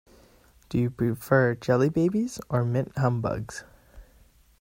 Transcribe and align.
Do 0.69 0.79
you 0.79 0.89
prefer 0.89 1.53
jelly 1.53 1.89
babies 1.89 2.41
or 2.49 2.65
mint 2.65 2.97
humbugs? 2.97 3.63